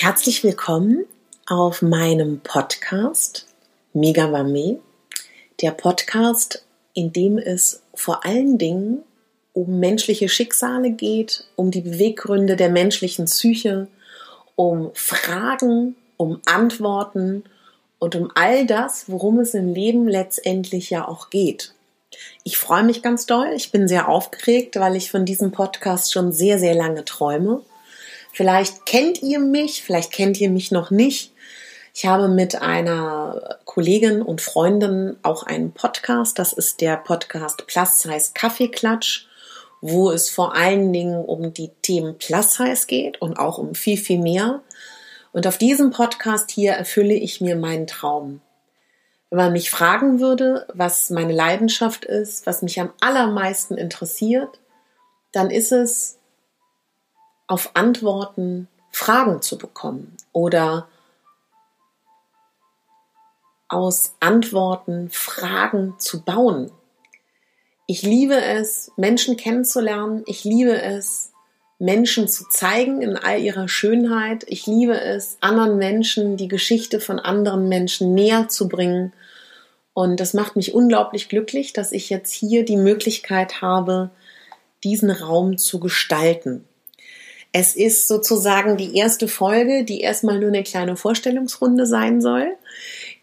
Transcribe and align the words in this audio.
Herzlich 0.00 0.44
willkommen 0.44 1.06
auf 1.48 1.82
meinem 1.82 2.38
Podcast 2.38 3.48
Megawame, 3.92 4.78
der 5.60 5.72
Podcast, 5.72 6.64
in 6.94 7.12
dem 7.12 7.36
es 7.36 7.82
vor 7.94 8.24
allen 8.24 8.58
Dingen 8.58 9.02
um 9.54 9.80
menschliche 9.80 10.28
Schicksale 10.28 10.92
geht, 10.92 11.48
um 11.56 11.72
die 11.72 11.80
Beweggründe 11.80 12.54
der 12.54 12.68
menschlichen 12.68 13.24
Psyche, 13.24 13.88
um 14.54 14.92
Fragen, 14.94 15.96
um 16.16 16.40
Antworten 16.46 17.42
und 17.98 18.14
um 18.14 18.30
all 18.36 18.66
das, 18.66 19.10
worum 19.10 19.40
es 19.40 19.52
im 19.52 19.74
Leben 19.74 20.06
letztendlich 20.06 20.90
ja 20.90 21.08
auch 21.08 21.28
geht. 21.28 21.74
Ich 22.44 22.56
freue 22.56 22.84
mich 22.84 23.02
ganz 23.02 23.26
doll. 23.26 23.48
Ich 23.56 23.72
bin 23.72 23.88
sehr 23.88 24.08
aufgeregt, 24.08 24.76
weil 24.76 24.94
ich 24.94 25.10
von 25.10 25.24
diesem 25.24 25.50
Podcast 25.50 26.12
schon 26.12 26.30
sehr, 26.30 26.60
sehr 26.60 26.76
lange 26.76 27.04
träume. 27.04 27.62
Vielleicht 28.38 28.86
kennt 28.86 29.20
ihr 29.20 29.40
mich, 29.40 29.82
vielleicht 29.82 30.12
kennt 30.12 30.40
ihr 30.40 30.48
mich 30.48 30.70
noch 30.70 30.92
nicht. 30.92 31.32
Ich 31.92 32.06
habe 32.06 32.28
mit 32.28 32.62
einer 32.62 33.58
Kollegin 33.64 34.22
und 34.22 34.40
Freundin 34.40 35.16
auch 35.24 35.42
einen 35.42 35.72
Podcast. 35.72 36.38
Das 36.38 36.52
ist 36.52 36.80
der 36.80 36.98
Podcast 36.98 37.66
Plus 37.66 37.98
Size 37.98 38.30
Kaffeeklatsch, 38.34 39.26
wo 39.80 40.12
es 40.12 40.30
vor 40.30 40.54
allen 40.54 40.92
Dingen 40.92 41.24
um 41.24 41.52
die 41.52 41.72
Themen 41.82 42.16
Plus 42.16 42.54
Size 42.54 42.86
geht 42.86 43.20
und 43.20 43.40
auch 43.40 43.58
um 43.58 43.74
viel, 43.74 43.96
viel 43.96 44.20
mehr. 44.20 44.62
Und 45.32 45.48
auf 45.48 45.58
diesem 45.58 45.90
Podcast 45.90 46.52
hier 46.52 46.74
erfülle 46.74 47.14
ich 47.14 47.40
mir 47.40 47.56
meinen 47.56 47.88
Traum. 47.88 48.40
Wenn 49.30 49.38
man 49.38 49.52
mich 49.52 49.68
fragen 49.68 50.20
würde, 50.20 50.64
was 50.72 51.10
meine 51.10 51.32
Leidenschaft 51.32 52.04
ist, 52.04 52.46
was 52.46 52.62
mich 52.62 52.80
am 52.80 52.92
allermeisten 53.00 53.76
interessiert, 53.76 54.60
dann 55.32 55.50
ist 55.50 55.72
es, 55.72 56.17
auf 57.48 57.70
Antworten 57.74 58.68
Fragen 58.92 59.42
zu 59.42 59.58
bekommen 59.58 60.16
oder 60.32 60.86
aus 63.68 64.14
Antworten 64.20 65.10
Fragen 65.10 65.94
zu 65.98 66.22
bauen. 66.22 66.70
Ich 67.86 68.02
liebe 68.02 68.40
es, 68.40 68.92
Menschen 68.96 69.36
kennenzulernen. 69.36 70.22
Ich 70.26 70.44
liebe 70.44 70.80
es, 70.80 71.32
Menschen 71.78 72.28
zu 72.28 72.48
zeigen 72.48 73.02
in 73.02 73.16
all 73.16 73.40
ihrer 73.40 73.68
Schönheit. 73.68 74.44
Ich 74.46 74.66
liebe 74.66 75.00
es, 75.00 75.38
anderen 75.40 75.78
Menschen 75.78 76.36
die 76.36 76.48
Geschichte 76.48 77.00
von 77.00 77.18
anderen 77.18 77.68
Menschen 77.68 78.14
näher 78.14 78.48
zu 78.48 78.68
bringen. 78.68 79.12
Und 79.94 80.20
das 80.20 80.34
macht 80.34 80.56
mich 80.56 80.74
unglaublich 80.74 81.28
glücklich, 81.28 81.72
dass 81.72 81.92
ich 81.92 82.10
jetzt 82.10 82.32
hier 82.32 82.64
die 82.64 82.76
Möglichkeit 82.76 83.62
habe, 83.62 84.10
diesen 84.84 85.10
Raum 85.10 85.56
zu 85.56 85.80
gestalten. 85.80 86.64
Es 87.52 87.74
ist 87.74 88.08
sozusagen 88.08 88.76
die 88.76 88.96
erste 88.96 89.26
Folge, 89.26 89.84
die 89.84 90.00
erstmal 90.00 90.38
nur 90.38 90.48
eine 90.48 90.62
kleine 90.62 90.96
Vorstellungsrunde 90.96 91.86
sein 91.86 92.20
soll 92.20 92.56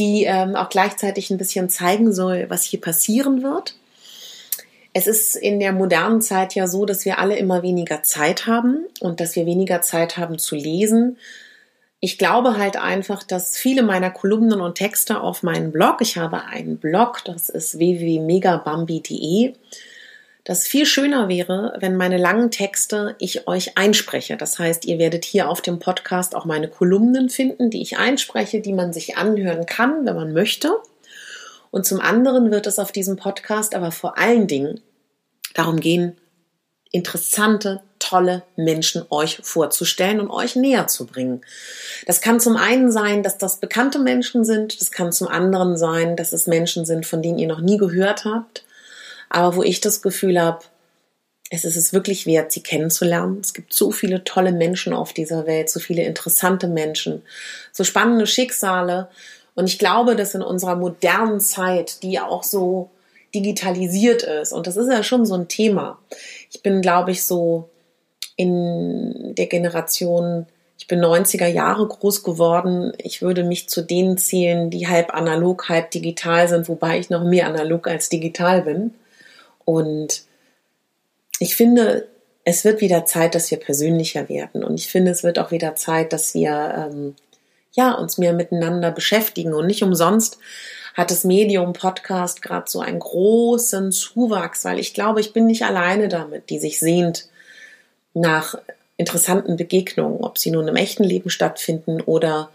die 0.00 0.24
ähm, 0.24 0.56
auch 0.56 0.70
gleichzeitig 0.70 1.30
ein 1.30 1.38
bisschen 1.38 1.68
zeigen 1.68 2.12
soll, 2.12 2.46
was 2.48 2.64
hier 2.64 2.80
passieren 2.80 3.42
wird. 3.42 3.76
Es 4.92 5.06
ist 5.06 5.36
in 5.36 5.60
der 5.60 5.72
modernen 5.72 6.20
Zeit 6.20 6.54
ja 6.54 6.66
so, 6.66 6.84
dass 6.84 7.04
wir 7.04 7.18
alle 7.18 7.36
immer 7.36 7.62
weniger 7.62 8.02
Zeit 8.02 8.46
haben 8.46 8.86
und 8.98 9.20
dass 9.20 9.36
wir 9.36 9.46
weniger 9.46 9.82
Zeit 9.82 10.16
haben 10.16 10.38
zu 10.38 10.56
lesen. 10.56 11.16
Ich 12.00 12.18
glaube 12.18 12.56
halt 12.56 12.76
einfach, 12.76 13.22
dass 13.22 13.56
viele 13.56 13.82
meiner 13.82 14.10
Kolumnen 14.10 14.60
und 14.60 14.76
Texte 14.76 15.20
auf 15.20 15.42
meinem 15.42 15.70
Blog, 15.70 15.98
ich 16.00 16.16
habe 16.16 16.44
einen 16.44 16.78
Blog, 16.78 17.22
das 17.24 17.50
ist 17.50 17.78
www.megabambi.de, 17.78 19.52
das 20.50 20.66
viel 20.66 20.84
schöner 20.84 21.28
wäre, 21.28 21.74
wenn 21.78 21.96
meine 21.96 22.16
langen 22.16 22.50
Texte 22.50 23.14
ich 23.20 23.46
euch 23.46 23.78
einspreche. 23.78 24.36
Das 24.36 24.58
heißt, 24.58 24.84
ihr 24.84 24.98
werdet 24.98 25.24
hier 25.24 25.48
auf 25.48 25.60
dem 25.60 25.78
Podcast 25.78 26.34
auch 26.34 26.44
meine 26.44 26.66
Kolumnen 26.66 27.28
finden, 27.30 27.70
die 27.70 27.80
ich 27.80 27.98
einspreche, 27.98 28.60
die 28.60 28.72
man 28.72 28.92
sich 28.92 29.16
anhören 29.16 29.64
kann, 29.64 30.04
wenn 30.06 30.16
man 30.16 30.32
möchte. 30.32 30.74
Und 31.70 31.86
zum 31.86 32.00
anderen 32.00 32.50
wird 32.50 32.66
es 32.66 32.80
auf 32.80 32.90
diesem 32.90 33.14
Podcast 33.14 33.76
aber 33.76 33.92
vor 33.92 34.18
allen 34.18 34.48
Dingen 34.48 34.80
darum 35.54 35.78
gehen, 35.78 36.16
interessante, 36.90 37.82
tolle 38.00 38.42
Menschen 38.56 39.04
euch 39.08 39.38
vorzustellen 39.44 40.18
und 40.18 40.30
euch 40.30 40.56
näher 40.56 40.88
zu 40.88 41.06
bringen. 41.06 41.42
Das 42.06 42.20
kann 42.20 42.40
zum 42.40 42.56
einen 42.56 42.90
sein, 42.90 43.22
dass 43.22 43.38
das 43.38 43.60
bekannte 43.60 44.00
Menschen 44.00 44.44
sind, 44.44 44.80
das 44.80 44.90
kann 44.90 45.12
zum 45.12 45.28
anderen 45.28 45.76
sein, 45.76 46.16
dass 46.16 46.32
es 46.32 46.48
Menschen 46.48 46.86
sind, 46.86 47.06
von 47.06 47.22
denen 47.22 47.38
ihr 47.38 47.46
noch 47.46 47.60
nie 47.60 47.76
gehört 47.76 48.24
habt 48.24 48.64
aber 49.30 49.56
wo 49.56 49.62
ich 49.62 49.80
das 49.80 50.02
Gefühl 50.02 50.40
habe, 50.40 50.60
es 51.50 51.64
ist 51.64 51.76
es 51.76 51.92
wirklich 51.92 52.26
wert, 52.26 52.52
sie 52.52 52.62
kennenzulernen. 52.62 53.40
Es 53.42 53.54
gibt 53.54 53.72
so 53.72 53.90
viele 53.90 54.22
tolle 54.22 54.52
Menschen 54.52 54.92
auf 54.92 55.12
dieser 55.12 55.46
Welt, 55.46 55.68
so 55.68 55.80
viele 55.80 56.02
interessante 56.02 56.68
Menschen, 56.68 57.22
so 57.72 57.82
spannende 57.82 58.26
Schicksale. 58.26 59.08
Und 59.54 59.66
ich 59.66 59.78
glaube, 59.78 60.14
dass 60.14 60.34
in 60.34 60.42
unserer 60.42 60.76
modernen 60.76 61.40
Zeit, 61.40 62.02
die 62.02 62.20
auch 62.20 62.44
so 62.44 62.90
digitalisiert 63.34 64.22
ist, 64.22 64.52
und 64.52 64.66
das 64.66 64.76
ist 64.76 64.90
ja 64.90 65.02
schon 65.02 65.26
so 65.26 65.34
ein 65.34 65.48
Thema. 65.48 65.98
Ich 66.52 66.62
bin, 66.62 66.82
glaube 66.82 67.10
ich, 67.10 67.24
so 67.24 67.68
in 68.36 69.34
der 69.34 69.46
Generation, 69.46 70.46
ich 70.78 70.86
bin 70.86 71.00
90er 71.00 71.46
Jahre 71.46 71.86
groß 71.86 72.22
geworden. 72.22 72.92
Ich 72.96 73.22
würde 73.22 73.44
mich 73.44 73.68
zu 73.68 73.82
denen 73.82 74.18
zählen, 74.18 74.70
die 74.70 74.88
halb 74.88 75.14
analog, 75.14 75.68
halb 75.68 75.90
digital 75.90 76.48
sind, 76.48 76.68
wobei 76.68 76.98
ich 76.98 77.10
noch 77.10 77.22
mehr 77.22 77.46
analog 77.46 77.86
als 77.86 78.08
digital 78.08 78.62
bin. 78.62 78.94
Und 79.70 80.24
ich 81.38 81.54
finde, 81.54 82.08
es 82.42 82.64
wird 82.64 82.80
wieder 82.80 83.04
Zeit, 83.04 83.36
dass 83.36 83.52
wir 83.52 83.58
persönlicher 83.58 84.28
werden. 84.28 84.64
Und 84.64 84.74
ich 84.80 84.88
finde, 84.88 85.12
es 85.12 85.22
wird 85.22 85.38
auch 85.38 85.52
wieder 85.52 85.76
Zeit, 85.76 86.12
dass 86.12 86.34
wir 86.34 86.90
ähm, 86.90 87.14
ja, 87.70 87.92
uns 87.92 88.18
mehr 88.18 88.32
miteinander 88.32 88.90
beschäftigen. 88.90 89.54
Und 89.54 89.68
nicht 89.68 89.84
umsonst 89.84 90.38
hat 90.94 91.12
das 91.12 91.22
Medium 91.22 91.72
Podcast 91.72 92.42
gerade 92.42 92.68
so 92.68 92.80
einen 92.80 92.98
großen 92.98 93.92
Zuwachs, 93.92 94.64
weil 94.64 94.80
ich 94.80 94.92
glaube, 94.92 95.20
ich 95.20 95.32
bin 95.32 95.46
nicht 95.46 95.62
alleine 95.62 96.08
damit, 96.08 96.50
die 96.50 96.58
sich 96.58 96.80
sehnt 96.80 97.28
nach 98.12 98.56
interessanten 98.96 99.56
Begegnungen, 99.56 100.24
ob 100.24 100.36
sie 100.36 100.50
nun 100.50 100.66
im 100.66 100.74
echten 100.74 101.04
Leben 101.04 101.30
stattfinden 101.30 102.00
oder 102.00 102.50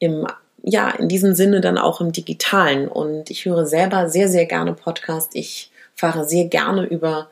im, 0.00 0.26
ja, 0.64 0.90
in 0.90 1.08
diesem 1.08 1.36
Sinne 1.36 1.60
dann 1.60 1.78
auch 1.78 2.00
im 2.00 2.10
digitalen. 2.10 2.88
Und 2.88 3.30
ich 3.30 3.44
höre 3.44 3.66
selber 3.66 4.08
sehr, 4.08 4.28
sehr 4.28 4.46
gerne 4.46 4.74
Podcast. 4.74 5.30
Ich 5.34 5.69
fahre 6.00 6.28
sehr 6.28 6.46
gerne 6.46 6.84
über 6.84 7.30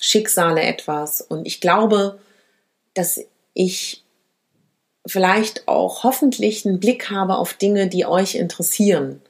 Schicksale 0.00 0.62
etwas 0.62 1.20
und 1.20 1.46
ich 1.46 1.60
glaube, 1.60 2.18
dass 2.94 3.20
ich 3.54 4.02
vielleicht 5.06 5.66
auch 5.68 6.04
hoffentlich 6.04 6.66
einen 6.66 6.80
Blick 6.80 7.10
habe 7.10 7.36
auf 7.36 7.54
Dinge, 7.54 7.88
die 7.88 8.06
euch 8.06 8.34
interessieren. 8.34 9.22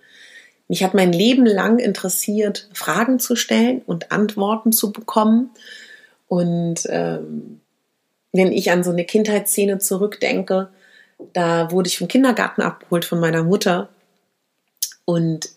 Mich 0.68 0.84
hat 0.84 0.94
mein 0.94 1.12
Leben 1.12 1.46
lang 1.46 1.78
interessiert, 1.78 2.68
Fragen 2.72 3.18
zu 3.18 3.34
stellen 3.34 3.82
und 3.86 4.12
Antworten 4.12 4.72
zu 4.72 4.92
bekommen. 4.92 5.50
Und 6.28 6.86
ähm, 6.88 7.60
wenn 8.32 8.52
ich 8.52 8.70
an 8.70 8.84
so 8.84 8.90
eine 8.90 9.04
Kindheitsszene 9.04 9.78
zurückdenke, 9.78 10.68
da 11.32 11.70
wurde 11.72 11.88
ich 11.88 11.98
vom 11.98 12.08
Kindergarten 12.08 12.62
abgeholt 12.62 13.04
von 13.04 13.18
meiner 13.18 13.42
Mutter. 13.42 13.88
Und 15.04 15.50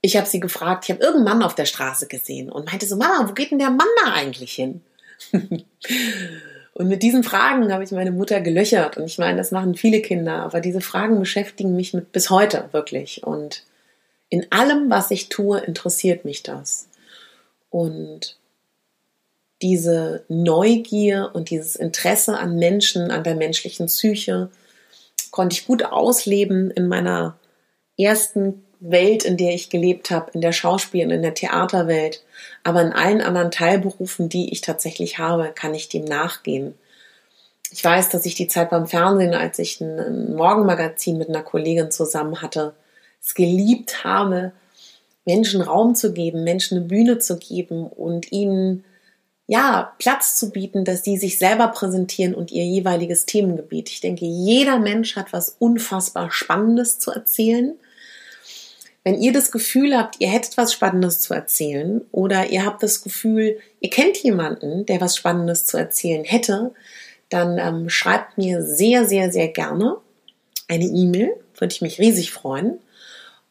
ich 0.00 0.16
habe 0.16 0.26
sie 0.26 0.40
gefragt, 0.40 0.84
ich 0.84 0.90
habe 0.90 1.02
irgendeinen 1.02 1.38
Mann 1.38 1.46
auf 1.46 1.54
der 1.54 1.64
Straße 1.64 2.06
gesehen 2.06 2.50
und 2.50 2.66
meinte 2.66 2.86
so, 2.86 2.96
Mama, 2.96 3.28
wo 3.28 3.32
geht 3.32 3.50
denn 3.50 3.58
der 3.58 3.70
Mann 3.70 3.88
da 4.04 4.12
eigentlich 4.12 4.54
hin? 4.54 4.82
und 6.74 6.88
mit 6.88 7.02
diesen 7.02 7.24
Fragen 7.24 7.72
habe 7.72 7.82
ich 7.84 7.90
meine 7.90 8.12
Mutter 8.12 8.40
gelöchert. 8.40 8.96
Und 8.96 9.04
ich 9.04 9.18
meine, 9.18 9.38
das 9.38 9.50
machen 9.50 9.74
viele 9.74 10.00
Kinder, 10.02 10.42
aber 10.42 10.60
diese 10.60 10.80
Fragen 10.80 11.18
beschäftigen 11.18 11.74
mich 11.74 11.94
mit, 11.94 12.12
bis 12.12 12.30
heute 12.30 12.68
wirklich. 12.72 13.24
Und 13.24 13.64
in 14.28 14.50
allem, 14.52 14.90
was 14.90 15.10
ich 15.10 15.28
tue, 15.28 15.58
interessiert 15.60 16.24
mich 16.24 16.42
das. 16.42 16.88
Und 17.70 18.38
diese 19.62 20.24
Neugier 20.28 21.30
und 21.32 21.50
dieses 21.50 21.76
Interesse 21.76 22.38
an 22.38 22.56
Menschen, 22.56 23.10
an 23.10 23.24
der 23.24 23.34
menschlichen 23.34 23.86
Psyche, 23.86 24.50
konnte 25.30 25.54
ich 25.54 25.66
gut 25.66 25.84
ausleben 25.84 26.70
in 26.70 26.88
meiner 26.88 27.38
ersten 27.98 28.65
Welt, 28.80 29.24
in 29.24 29.36
der 29.36 29.54
ich 29.54 29.70
gelebt 29.70 30.10
habe, 30.10 30.30
in 30.32 30.40
der 30.40 30.52
Schauspiel- 30.52 31.04
und 31.04 31.10
in 31.10 31.22
der 31.22 31.34
Theaterwelt. 31.34 32.22
Aber 32.64 32.82
in 32.82 32.92
allen 32.92 33.20
anderen 33.20 33.50
Teilberufen, 33.50 34.28
die 34.28 34.52
ich 34.52 34.60
tatsächlich 34.60 35.18
habe, 35.18 35.52
kann 35.54 35.74
ich 35.74 35.88
dem 35.88 36.04
nachgehen. 36.04 36.74
Ich 37.70 37.82
weiß, 37.82 38.08
dass 38.10 38.26
ich 38.26 38.34
die 38.34 38.48
Zeit 38.48 38.70
beim 38.70 38.86
Fernsehen, 38.86 39.34
als 39.34 39.58
ich 39.58 39.80
ein 39.80 40.34
Morgenmagazin 40.34 41.18
mit 41.18 41.28
einer 41.28 41.42
Kollegin 41.42 41.90
zusammen 41.90 42.40
hatte, 42.42 42.74
es 43.22 43.34
geliebt 43.34 44.04
habe, 44.04 44.52
Menschen 45.24 45.60
Raum 45.60 45.94
zu 45.94 46.12
geben, 46.12 46.44
Menschen 46.44 46.78
eine 46.78 46.86
Bühne 46.86 47.18
zu 47.18 47.38
geben 47.38 47.86
und 47.86 48.30
ihnen 48.30 48.84
ja, 49.48 49.92
Platz 49.98 50.36
zu 50.36 50.50
bieten, 50.50 50.84
dass 50.84 51.04
sie 51.04 51.16
sich 51.18 51.38
selber 51.38 51.68
präsentieren 51.68 52.34
und 52.34 52.50
ihr 52.50 52.64
jeweiliges 52.64 53.26
Themengebiet. 53.26 53.90
Ich 53.90 54.00
denke, 54.00 54.24
jeder 54.24 54.78
Mensch 54.78 55.14
hat 55.14 55.32
was 55.32 55.56
unfassbar 55.58 56.32
Spannendes 56.32 56.98
zu 56.98 57.12
erzählen. 57.12 57.76
Wenn 59.06 59.22
ihr 59.22 59.32
das 59.32 59.52
Gefühl 59.52 59.96
habt, 59.96 60.16
ihr 60.18 60.28
hättet 60.28 60.56
was 60.56 60.72
Spannendes 60.72 61.20
zu 61.20 61.32
erzählen 61.32 62.00
oder 62.10 62.50
ihr 62.50 62.66
habt 62.66 62.82
das 62.82 63.04
Gefühl, 63.04 63.56
ihr 63.78 63.88
kennt 63.88 64.16
jemanden, 64.16 64.84
der 64.84 65.00
was 65.00 65.16
Spannendes 65.16 65.64
zu 65.64 65.76
erzählen 65.76 66.24
hätte, 66.24 66.74
dann 67.28 67.56
ähm, 67.56 67.88
schreibt 67.88 68.36
mir 68.36 68.64
sehr, 68.64 69.04
sehr, 69.04 69.30
sehr 69.30 69.46
gerne 69.46 69.98
eine 70.66 70.86
E-Mail. 70.86 71.36
Würde 71.56 71.72
ich 71.72 71.82
mich 71.82 72.00
riesig 72.00 72.32
freuen. 72.32 72.80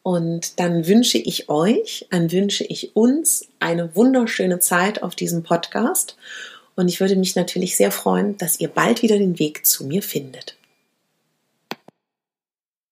Und 0.02 0.60
dann 0.60 0.86
wünsche 0.86 1.16
ich 1.16 1.48
euch, 1.48 2.06
dann 2.10 2.30
wünsche 2.30 2.64
ich 2.64 2.94
uns 2.94 3.48
eine 3.58 3.96
wunderschöne 3.96 4.58
Zeit 4.58 5.02
auf 5.02 5.14
diesem 5.14 5.42
Podcast. 5.42 6.18
Und 6.74 6.88
ich 6.88 7.00
würde 7.00 7.16
mich 7.16 7.34
natürlich 7.34 7.78
sehr 7.78 7.92
freuen, 7.92 8.36
dass 8.36 8.60
ihr 8.60 8.68
bald 8.68 9.00
wieder 9.00 9.16
den 9.16 9.38
Weg 9.38 9.64
zu 9.64 9.86
mir 9.86 10.02
findet. 10.02 10.54